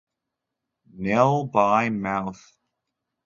[0.97, 2.57] Nil by mouth.